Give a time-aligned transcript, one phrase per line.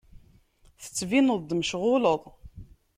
[0.81, 2.21] Tettbineḍ-d mecɣuleḍ.